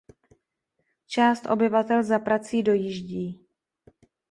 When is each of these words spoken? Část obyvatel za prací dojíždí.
Část 1.07 1.45
obyvatel 1.45 2.03
za 2.03 2.19
prací 2.19 2.63
dojíždí. 2.63 3.39